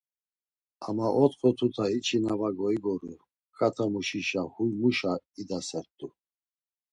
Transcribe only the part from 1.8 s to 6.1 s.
hiçi na var goigoru ǩatamuşişa huy muşa idasert̆u?